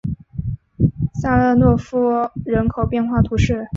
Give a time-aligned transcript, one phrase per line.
[1.13, 1.99] 萨勒诺夫
[2.43, 3.69] 人口变化图示